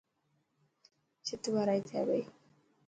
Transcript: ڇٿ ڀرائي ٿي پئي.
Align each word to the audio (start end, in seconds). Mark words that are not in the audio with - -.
ڇٿ 1.25 1.43
ڀرائي 1.53 1.81
ٿي 1.89 1.99
پئي. 2.07 2.21